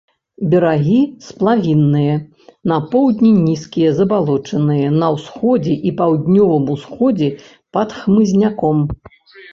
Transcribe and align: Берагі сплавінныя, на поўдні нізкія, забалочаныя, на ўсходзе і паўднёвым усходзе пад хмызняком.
Берагі 0.51 0.99
сплавінныя, 1.25 2.15
на 2.71 2.77
поўдні 2.95 3.29
нізкія, 3.49 3.89
забалочаныя, 3.99 4.87
на 5.03 5.07
ўсходзе 5.19 5.79
і 5.91 5.93
паўднёвым 6.03 6.65
усходзе 6.77 7.29
пад 7.79 7.89
хмызняком. 7.99 8.79